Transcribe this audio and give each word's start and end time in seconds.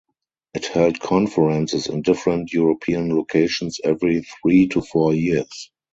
It 0.55 0.65
held 0.65 0.99
conferences 0.99 1.85
in 1.85 2.01
different 2.01 2.51
European 2.51 3.15
locations 3.15 3.79
every 3.83 4.23
three 4.41 4.67
to 4.69 4.81
four 4.81 5.13
years. 5.13 5.69